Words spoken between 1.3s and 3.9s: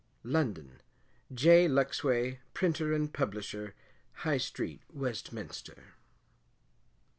J. Lucksway, Printer and Publisher,